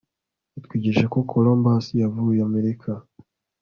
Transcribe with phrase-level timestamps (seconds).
[0.55, 2.89] Yatwigishije ko Columbus yavumbuye Amerika